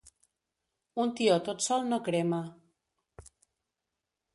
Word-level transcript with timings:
Un 1.03 1.11
tió 1.21 1.37
tot 1.49 1.63
sol 1.67 1.87
no 1.93 2.03
crema. 2.11 2.43